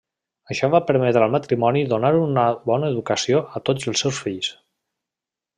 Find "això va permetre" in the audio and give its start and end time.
0.53-1.21